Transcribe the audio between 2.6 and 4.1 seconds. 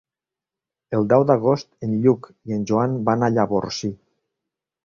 Joan van a Llavorsí.